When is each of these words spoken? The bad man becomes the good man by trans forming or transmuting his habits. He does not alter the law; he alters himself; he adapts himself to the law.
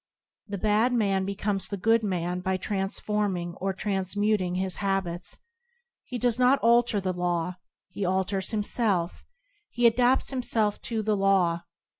The 0.47 0.57
bad 0.57 0.93
man 0.93 1.25
becomes 1.25 1.67
the 1.67 1.77
good 1.77 2.03
man 2.03 2.39
by 2.39 2.57
trans 2.57 2.99
forming 2.99 3.53
or 3.61 3.71
transmuting 3.71 4.55
his 4.55 4.77
habits. 4.77 5.37
He 6.05 6.17
does 6.17 6.39
not 6.39 6.57
alter 6.63 6.99
the 6.99 7.13
law; 7.13 7.57
he 7.87 8.03
alters 8.03 8.49
himself; 8.49 9.23
he 9.69 9.85
adapts 9.85 10.31
himself 10.31 10.81
to 10.81 11.03
the 11.03 11.15
law. 11.15 11.65